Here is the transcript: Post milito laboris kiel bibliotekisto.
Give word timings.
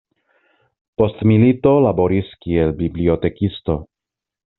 Post 1.01 1.19
milito 1.31 1.73
laboris 1.87 2.31
kiel 2.45 2.73
bibliotekisto. 2.81 3.77